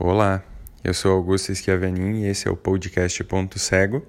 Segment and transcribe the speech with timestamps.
[0.00, 0.44] Olá,
[0.84, 4.06] eu sou Augusto Schiavenin e esse é o podcast Ponto Cego,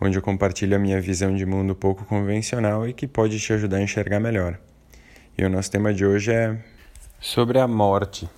[0.00, 3.76] onde eu compartilho a minha visão de mundo pouco convencional e que pode te ajudar
[3.76, 4.58] a enxergar melhor.
[5.38, 6.58] E o nosso tema de hoje é
[7.20, 8.28] sobre a morte.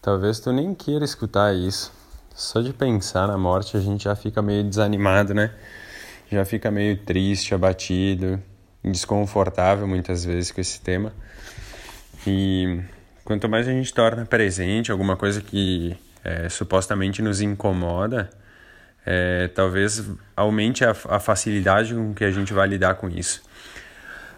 [0.00, 1.92] Talvez tu nem queira escutar isso.
[2.34, 5.52] Só de pensar na morte a gente já fica meio desanimado, né?
[6.32, 8.42] Já fica meio triste, abatido,
[8.82, 11.12] desconfortável muitas vezes com esse tema.
[12.26, 12.80] E
[13.24, 18.28] Quanto mais a gente torna presente alguma coisa que é, supostamente nos incomoda,
[19.06, 20.04] é, talvez
[20.36, 23.42] aumente a, a, facilidade com que a gente vai lidar com isso.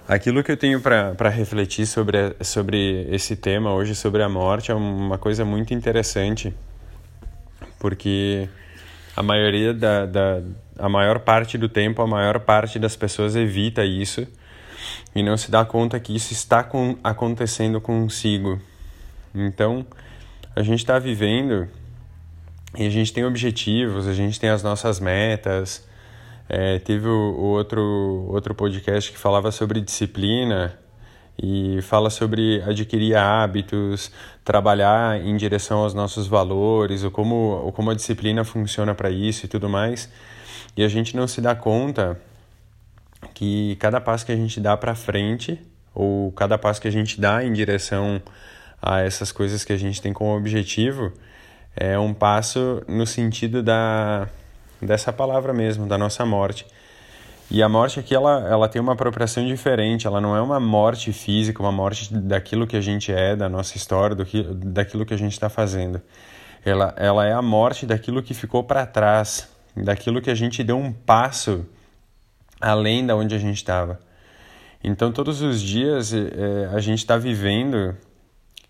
[0.08, 4.74] Aquilo que eu tenho para refletir sobre, sobre esse tema hoje, sobre a morte, é
[4.74, 6.54] uma coisa muito interessante,
[7.80, 8.48] porque
[9.16, 10.42] a maioria da, da
[10.78, 14.26] a maior parte do tempo, a maior parte das pessoas evita isso
[15.14, 18.60] e não se dá conta que isso está com, acontecendo consigo.
[19.36, 19.86] Então,
[20.54, 21.68] a gente está vivendo
[22.74, 25.86] e a gente tem objetivos, a gente tem as nossas metas.
[26.48, 30.78] É, teve o, o, outro, outro podcast que falava sobre disciplina
[31.42, 34.10] e fala sobre adquirir hábitos,
[34.42, 39.44] trabalhar em direção aos nossos valores, o como, o como a disciplina funciona para isso
[39.44, 40.10] e tudo mais.
[40.74, 42.18] E a gente não se dá conta
[43.34, 45.60] que cada passo que a gente dá para frente,
[45.94, 48.22] ou cada passo que a gente dá em direção
[48.80, 51.12] a essas coisas que a gente tem como objetivo,
[51.76, 54.28] é um passo no sentido da,
[54.80, 56.66] dessa palavra mesmo, da nossa morte.
[57.48, 61.12] E a morte aqui, ela, ela tem uma apropriação diferente, ela não é uma morte
[61.12, 65.14] física, uma morte daquilo que a gente é, da nossa história, do que, daquilo que
[65.14, 66.00] a gente está fazendo.
[66.64, 70.76] Ela, ela é a morte daquilo que ficou para trás, daquilo que a gente deu
[70.76, 71.64] um passo
[72.60, 74.00] além da onde a gente estava.
[74.82, 77.96] Então, todos os dias é, a gente está vivendo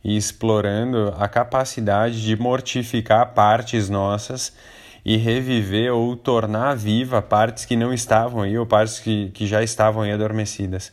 [0.07, 4.57] e explorando a capacidade de mortificar partes nossas
[5.05, 9.65] e reviver ou tornar viva partes que não estavam aí ou partes que, que já
[9.65, 10.93] estavam aí adormecidas.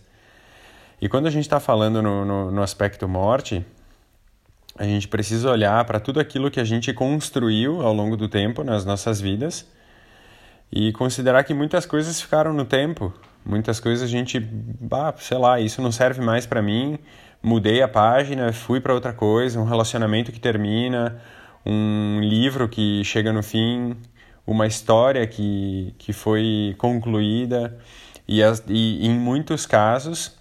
[1.00, 3.64] E quando a gente está falando no, no, no aspecto morte,
[4.76, 8.64] a gente precisa olhar para tudo aquilo que a gente construiu ao longo do tempo
[8.64, 9.64] nas nossas vidas
[10.72, 13.14] e considerar que muitas coisas ficaram no tempo.
[13.46, 16.98] Muitas coisas a gente, bah, sei lá, isso não serve mais para mim,
[17.44, 21.22] mudei a página, fui para outra coisa, um relacionamento que termina,
[21.66, 23.98] um livro que chega no fim,
[24.48, 27.78] uma história que, que foi concluída
[28.28, 30.38] e, as, e em muitos casos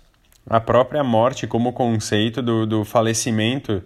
[0.49, 3.83] a própria morte como conceito do, do falecimento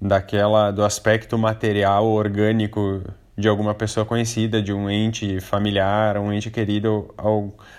[0.00, 3.02] daquela do aspecto material orgânico
[3.36, 7.14] de alguma pessoa conhecida, de um ente familiar, um ente querido,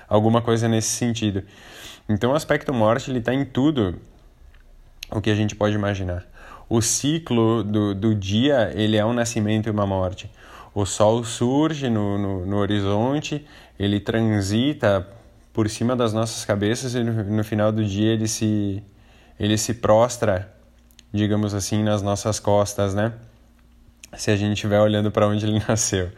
[0.07, 1.43] alguma coisa nesse sentido.
[2.07, 3.99] Então o aspecto morte ele está em tudo
[5.11, 6.25] o que a gente pode imaginar.
[6.69, 10.29] O ciclo do, do dia ele é um nascimento e uma morte.
[10.75, 13.45] O sol surge no, no, no horizonte,
[13.79, 15.07] ele transita
[15.53, 18.83] por cima das nossas cabeças e no, no final do dia ele se,
[19.39, 20.53] ele se prostra,
[21.11, 23.13] digamos assim, nas nossas costas, né?
[24.15, 26.11] Se a gente estiver olhando para onde ele nasceu.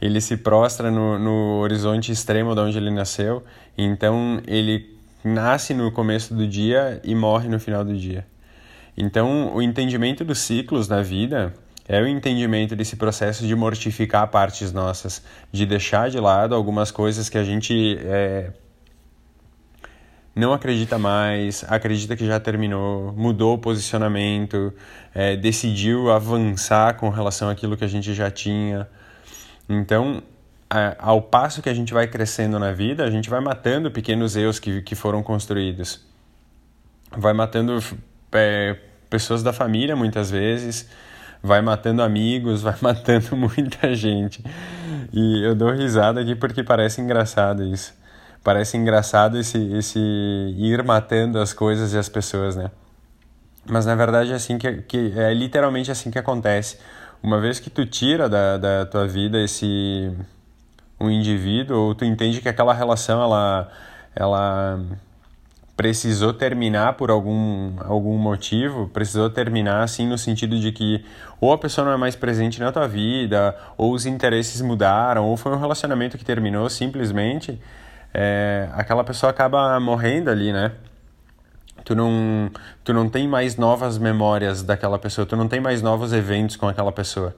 [0.00, 3.42] Ele se prostra no, no horizonte extremo de onde ele nasceu,
[3.78, 4.95] então ele
[5.26, 8.26] nasce no começo do dia e morre no final do dia.
[8.96, 11.52] Então, o entendimento dos ciclos na vida
[11.88, 15.22] é o entendimento desse processo de mortificar partes nossas,
[15.52, 18.52] de deixar de lado algumas coisas que a gente é,
[20.34, 24.72] não acredita mais, acredita que já terminou, mudou o posicionamento,
[25.14, 28.88] é, decidiu avançar com relação àquilo que a gente já tinha.
[29.68, 30.22] Então,
[30.98, 34.58] ao passo que a gente vai crescendo na vida, a gente vai matando pequenos erros
[34.58, 36.04] que, que foram construídos.
[37.16, 37.78] Vai matando
[38.32, 38.76] é,
[39.08, 40.88] pessoas da família, muitas vezes,
[41.42, 44.42] vai matando amigos, vai matando muita gente.
[45.12, 47.94] E eu dou risada aqui porque parece engraçado isso.
[48.42, 52.70] Parece engraçado esse, esse ir matando as coisas e as pessoas, né?
[53.68, 56.78] Mas na verdade é assim que, que é literalmente assim que acontece.
[57.22, 60.12] Uma vez que tu tira da, da tua vida esse
[60.98, 63.68] um indivíduo ou tu entende que aquela relação ela
[64.14, 64.80] ela
[65.76, 71.04] precisou terminar por algum, algum motivo, precisou terminar assim no sentido de que
[71.38, 75.36] ou a pessoa não é mais presente na tua vida, ou os interesses mudaram, ou
[75.36, 77.60] foi um relacionamento que terminou simplesmente,
[78.14, 80.72] é, aquela pessoa acaba morrendo ali, né?
[81.84, 82.50] Tu não,
[82.82, 86.66] tu não tem mais novas memórias daquela pessoa, tu não tem mais novos eventos com
[86.66, 87.36] aquela pessoa.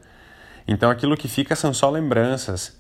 [0.66, 2.78] Então aquilo que fica são só lembranças.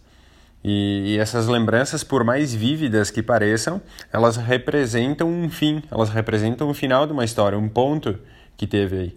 [0.62, 3.80] E, e, essas lembranças, por mais vívidas que pareçam,
[4.12, 8.18] elas representam um fim, elas representam o final de uma história, um ponto
[8.56, 9.16] que teve aí.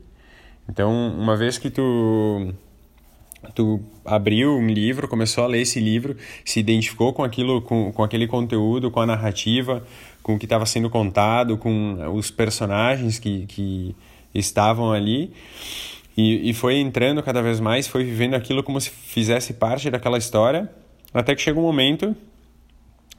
[0.69, 2.53] Então, uma vez que tu
[3.55, 6.15] tu abriu um livro, começou a ler esse livro,
[6.45, 9.83] se identificou com aquilo, com, com aquele conteúdo, com a narrativa,
[10.21, 13.95] com o que estava sendo contado, com os personagens que, que
[14.33, 15.33] estavam ali,
[16.15, 20.17] e, e foi entrando cada vez mais, foi vivendo aquilo como se fizesse parte daquela
[20.17, 20.69] história,
[21.13, 22.15] até que chega um momento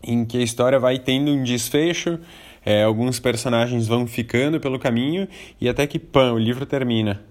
[0.03, 2.19] em que a história vai tendo um desfecho,
[2.65, 5.29] é, alguns personagens vão ficando pelo caminho,
[5.61, 7.23] e até que, pã, o livro termina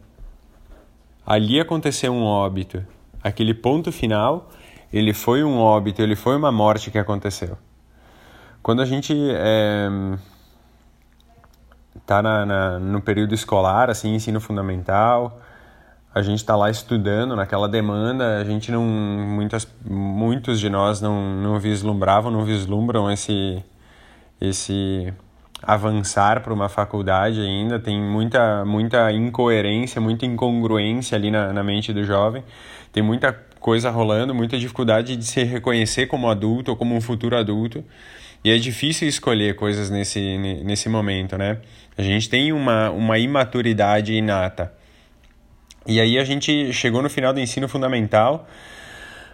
[1.25, 2.86] ali aconteceu um óbito.
[3.24, 4.50] Aquele ponto final,
[4.92, 7.57] ele foi um óbito, ele foi uma morte que aconteceu.
[8.62, 9.88] Quando a gente é,
[12.06, 15.40] tá na, na, no período escolar, assim, ensino fundamental,
[16.13, 21.36] a gente está lá estudando naquela demanda, a gente não, muitas, muitos de nós não,
[21.36, 23.63] não vislumbravam, não vislumbram esse,
[24.40, 25.13] esse
[25.63, 31.94] avançar para uma faculdade ainda, tem muita, muita incoerência, muita incongruência ali na, na mente
[31.94, 32.44] do jovem,
[32.92, 37.38] tem muita coisa rolando, muita dificuldade de se reconhecer como adulto ou como um futuro
[37.38, 37.86] adulto,
[38.44, 41.60] e é difícil escolher coisas nesse, nesse momento, né?
[41.96, 44.74] A gente tem uma, uma imaturidade inata.
[45.86, 48.48] E aí a gente chegou no final do ensino fundamental,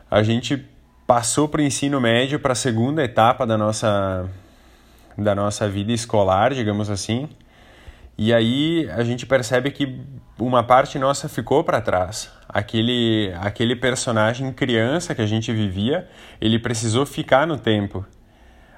[0.10, 0.66] a gente
[1.06, 4.30] passou para o ensino médio, para a segunda etapa da nossa
[5.18, 7.28] da nossa vida escolar, digamos assim.
[8.18, 10.00] E aí a gente percebe que
[10.40, 12.32] uma parte nossa ficou para trás.
[12.48, 16.08] Aquele, aquele personagem criança que a gente vivia,
[16.40, 18.06] ele precisou ficar no tempo.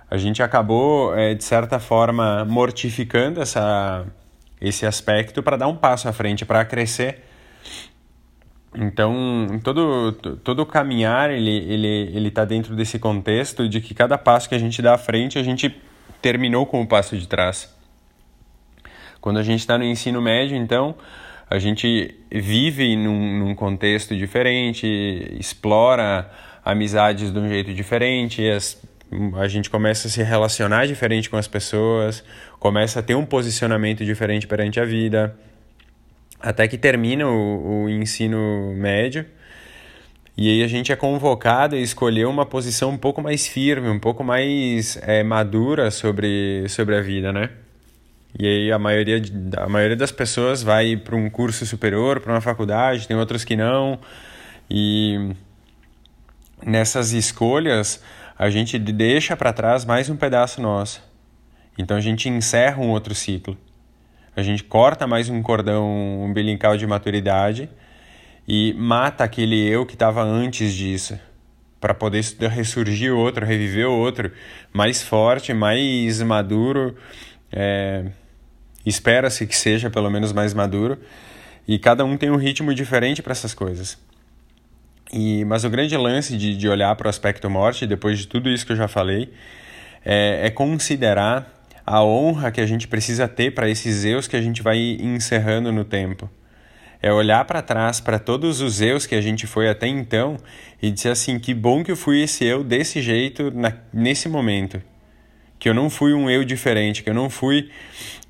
[0.09, 4.05] A gente acabou, é, de certa forma, mortificando essa,
[4.59, 7.23] esse aspecto para dar um passo à frente, para crescer.
[8.75, 10.11] Então, todo,
[10.43, 14.53] todo caminhar, ele está ele, ele tá dentro desse contexto de que cada passo que
[14.53, 15.75] a gente dá à frente, a gente
[16.21, 17.75] terminou com o passo de trás.
[19.19, 20.95] Quando a gente está no ensino médio, então,
[21.49, 24.87] a gente vive num, num, contexto diferente,
[25.39, 26.29] explora
[26.63, 28.79] amizades de um jeito diferente, as,
[29.35, 32.23] a gente começa a se relacionar diferente com as pessoas,
[32.59, 35.35] começa a ter um posicionamento diferente perante a vida,
[36.39, 39.25] até que termina o, o ensino médio
[40.41, 43.99] e aí a gente é convocado a escolher uma posição um pouco mais firme, um
[43.99, 47.49] pouco mais é, madura sobre, sobre a vida, né?
[48.39, 49.21] E aí a maioria,
[49.57, 53.57] a maioria das pessoas vai para um curso superior, para uma faculdade, tem outros que
[53.57, 53.99] não.
[54.69, 55.35] E
[56.65, 58.01] nessas escolhas
[58.37, 61.03] a gente deixa para trás mais um pedaço nosso.
[61.77, 63.57] Então a gente encerra um outro ciclo.
[64.39, 67.69] A gente corta mais um cordão umbilical de maturidade
[68.47, 71.19] e mata aquele eu que estava antes disso,
[71.77, 74.31] para poder ressurgir outro, reviver outro,
[74.71, 76.95] mais forte, mais maduro.
[77.51, 78.05] É,
[78.85, 80.97] Espera-se que seja pelo menos mais maduro.
[81.67, 83.97] E cada um tem um ritmo diferente para essas coisas.
[85.11, 88.49] E, mas o grande lance de, de olhar para o aspecto morte, depois de tudo
[88.49, 89.33] isso que eu já falei,
[90.05, 91.58] é, é considerar
[91.89, 95.71] a honra que a gente precisa ter para esses eus que a gente vai encerrando
[95.71, 96.29] no tempo
[97.01, 100.37] é olhar para trás para todos os eus que a gente foi até então
[100.79, 104.79] e dizer assim: que bom que eu fui esse eu desse jeito na, nesse momento.
[105.57, 107.69] Que eu não fui um eu diferente, que eu não fui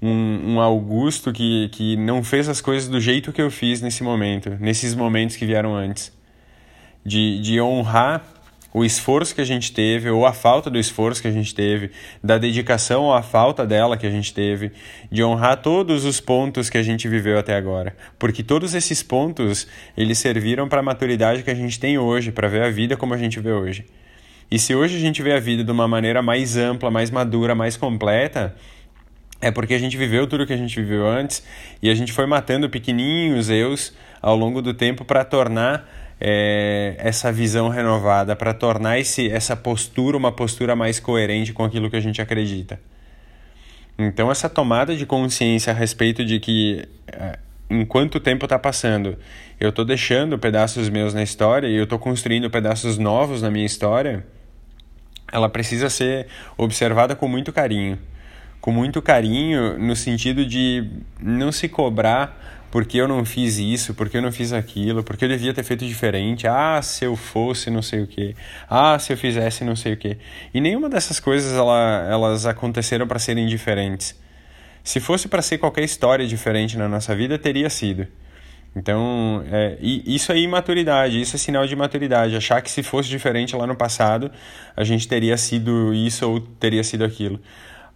[0.02, 4.04] um, um Augusto que, que não fez as coisas do jeito que eu fiz nesse
[4.04, 6.18] momento, nesses momentos que vieram antes.
[7.06, 8.24] De, de honrar
[8.74, 11.92] o esforço que a gente teve, ou a falta do esforço que a gente teve,
[12.24, 14.72] da dedicação ou a falta dela que a gente teve,
[15.12, 17.96] de honrar todos os pontos que a gente viveu até agora.
[18.18, 22.48] Porque todos esses pontos, eles serviram para a maturidade que a gente tem hoje, para
[22.48, 23.86] ver a vida como a gente vê hoje.
[24.52, 27.54] E se hoje a gente vê a vida de uma maneira mais ampla, mais madura,
[27.54, 28.56] mais completa,
[29.42, 31.44] é porque a gente viveu tudo que a gente viveu antes
[31.82, 35.88] e a gente foi matando pequenininhos eus ao longo do tempo para tornar
[36.20, 41.90] é, essa visão renovada, para tornar esse, essa postura uma postura mais coerente com aquilo
[41.90, 42.80] que a gente acredita.
[43.98, 49.18] Então, essa tomada de consciência a respeito de que, é, enquanto o tempo está passando,
[49.60, 53.66] eu estou deixando pedaços meus na história e eu estou construindo pedaços novos na minha
[53.66, 54.26] história,
[55.32, 58.00] ela precisa ser observada com muito carinho.
[58.62, 60.90] Com muito carinho, no sentido de
[61.22, 65.30] não se cobrar porque eu não fiz isso, porque eu não fiz aquilo, porque eu
[65.30, 66.48] devia ter feito diferente.
[66.48, 68.36] Ah, se eu fosse não sei o que.
[68.70, 70.18] Ah, se eu fizesse não sei o que.
[70.54, 74.16] E nenhuma dessas coisas ela, elas aconteceram para serem diferentes.
[74.84, 78.08] Se fosse para ser qualquer história diferente na nossa vida, teria sido.
[78.76, 82.36] Então, é, isso é imaturidade, isso é sinal de maturidade.
[82.36, 84.32] Achar que se fosse diferente lá no passado,
[84.76, 87.40] a gente teria sido isso ou teria sido aquilo.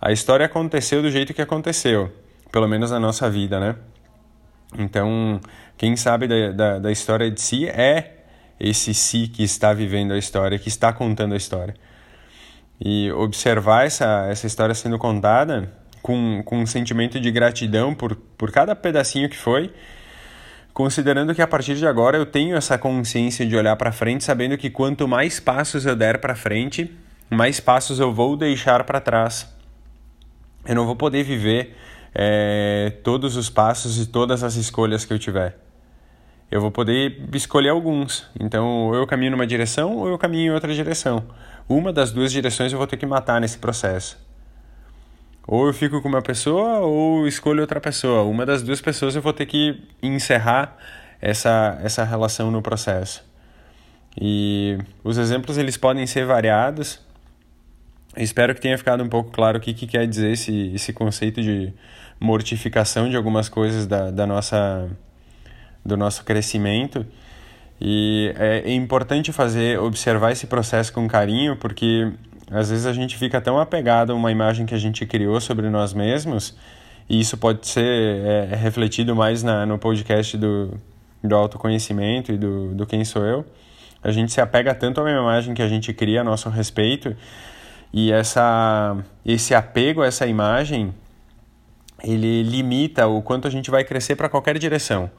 [0.01, 2.11] A história aconteceu do jeito que aconteceu,
[2.51, 3.75] pelo menos na nossa vida, né?
[4.77, 5.39] Então,
[5.77, 8.23] quem sabe da, da, da história de si é
[8.59, 11.73] esse si que está vivendo a história, que está contando a história.
[12.79, 18.51] E observar essa, essa história sendo contada com, com um sentimento de gratidão por, por
[18.51, 19.73] cada pedacinho que foi,
[20.73, 24.57] considerando que a partir de agora eu tenho essa consciência de olhar para frente, sabendo
[24.57, 26.91] que quanto mais passos eu der para frente,
[27.29, 29.51] mais passos eu vou deixar para trás.
[30.65, 31.75] Eu não vou poder viver
[32.13, 35.57] é, todos os passos e todas as escolhas que eu tiver.
[36.51, 38.29] Eu vou poder escolher alguns.
[38.39, 41.25] Então, ou eu caminho numa direção ou eu caminho em outra direção.
[41.67, 44.17] Uma das duas direções eu vou ter que matar nesse processo.
[45.47, 48.23] Ou eu fico com uma pessoa ou escolho outra pessoa.
[48.23, 50.77] Uma das duas pessoas eu vou ter que encerrar
[51.19, 53.25] essa, essa relação no processo.
[54.19, 56.99] E os exemplos eles podem ser variados.
[58.15, 61.41] Espero que tenha ficado um pouco claro o que, que quer dizer esse, esse conceito
[61.41, 61.73] de
[62.19, 64.87] mortificação de algumas coisas da, da nossa,
[65.85, 67.05] do nosso crescimento.
[67.81, 72.11] E é, é importante fazer, observar esse processo com carinho, porque
[72.51, 75.69] às vezes a gente fica tão apegado a uma imagem que a gente criou sobre
[75.69, 76.55] nós mesmos,
[77.09, 80.79] e isso pode ser é, é, refletido mais na, no podcast do,
[81.21, 83.45] do autoconhecimento e do, do quem sou eu.
[84.01, 87.15] A gente se apega tanto a uma imagem que a gente cria a nosso respeito,
[87.93, 90.93] e essa, esse apego a essa imagem,
[92.03, 95.11] ele limita o quanto a gente vai crescer para qualquer direção.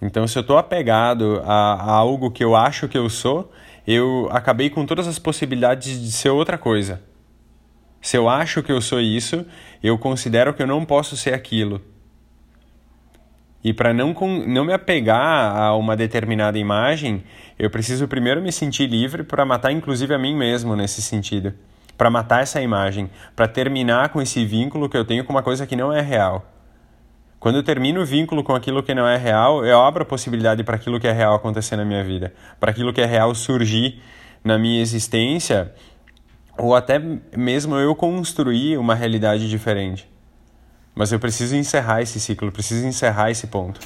[0.00, 3.50] Então, se eu estou apegado a, a, algo que eu acho que eu sou,
[3.86, 7.00] eu acabei com todas as possibilidades de ser outra coisa.
[8.00, 9.46] Se eu acho que eu sou isso,
[9.82, 11.80] eu considero que eu não posso ser aquilo.
[13.64, 14.12] E para não,
[14.46, 17.22] não me apegar a uma determinada imagem,
[17.56, 21.54] eu preciso primeiro me sentir livre para matar, inclusive, a mim mesmo nesse sentido.
[22.02, 25.68] Para matar essa imagem, para terminar com esse vínculo que eu tenho com uma coisa
[25.68, 26.44] que não é real.
[27.38, 30.64] Quando eu termino o vínculo com aquilo que não é real, eu abro a possibilidade
[30.64, 34.02] para aquilo que é real acontecer na minha vida, para aquilo que é real surgir
[34.42, 35.72] na minha existência,
[36.58, 36.98] ou até
[37.36, 40.10] mesmo eu construir uma realidade diferente.
[40.96, 43.78] Mas eu preciso encerrar esse ciclo, preciso encerrar esse ponto.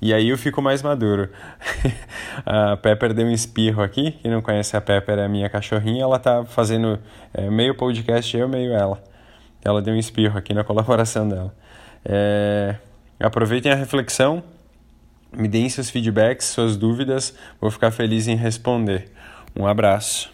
[0.00, 1.30] E aí eu fico mais maduro.
[2.44, 4.12] a Pepper deu um espirro aqui.
[4.12, 6.02] Quem não conhece a Pepper é a minha cachorrinha.
[6.02, 6.98] Ela tá fazendo
[7.32, 9.02] é, meio podcast, eu, meio ela.
[9.64, 11.54] Ela deu um espirro aqui na colaboração dela.
[12.04, 12.76] É,
[13.18, 14.42] aproveitem a reflexão,
[15.32, 19.10] me deem seus feedbacks, suas dúvidas, vou ficar feliz em responder.
[19.56, 20.33] Um abraço.